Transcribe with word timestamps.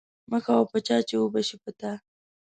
مه 0.31 0.39
کوه 0.45 0.63
په 0.71 0.77
چا 0.87 0.97
چی 1.07 1.15
اوبه 1.19 1.41
شی 1.47 1.57
په 1.63 1.71
تا. 1.79 1.91